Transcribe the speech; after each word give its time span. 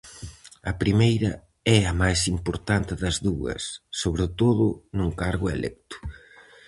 A 0.71 0.73
primeira 0.81 1.31
é 1.77 1.79
a 1.91 1.93
máis 2.01 2.21
importante 2.35 2.93
das 3.01 3.17
dúas, 3.27 3.61
sobre 4.01 4.25
todo 4.39 4.65
nun 4.97 5.09
cargo 5.21 5.47
electo. 5.57 5.95